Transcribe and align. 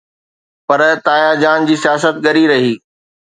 پر 0.67 0.79
تايا 1.05 1.31
جان 1.43 1.59
جي 1.67 1.75
سياست 1.83 2.15
ڳري 2.27 2.43
رهي. 2.53 2.73